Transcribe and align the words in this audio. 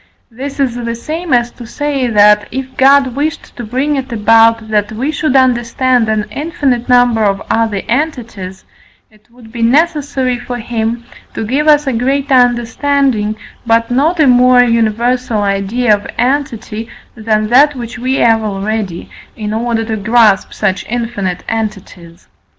This 0.31 0.59
is 0.59 0.73
the 0.73 0.95
same 0.95 1.31
as 1.31 1.51
to 1.51 1.67
say 1.67 2.07
that, 2.07 2.47
if 2.51 2.75
God 2.75 3.15
wished 3.15 3.55
to 3.55 3.63
bring 3.63 3.95
it 3.97 4.11
about 4.11 4.67
that 4.69 4.91
we 4.91 5.11
should 5.11 5.35
understand 5.35 6.09
an 6.09 6.25
infinite 6.31 6.89
number 6.89 7.23
of 7.23 7.39
other 7.51 7.83
entities, 7.87 8.65
it 9.11 9.27
would 9.29 9.51
be 9.51 9.61
necessary 9.61 10.39
for 10.39 10.57
him 10.57 11.05
to 11.35 11.45
give 11.45 11.67
us 11.67 11.85
a 11.85 11.93
greater 11.93 12.33
understanding, 12.33 13.35
but 13.63 13.91
not 13.91 14.19
a 14.19 14.25
more 14.25 14.63
universal 14.63 15.43
idea 15.43 15.93
of 15.93 16.07
entity 16.17 16.89
than 17.13 17.47
that 17.49 17.75
which 17.75 17.99
we 17.99 18.15
have 18.15 18.41
already, 18.41 19.07
in 19.35 19.53
order 19.53 19.85
to 19.85 19.97
grasp 19.97 20.51
such 20.51 20.83
infinite 20.89 21.43
entities. 21.47 22.27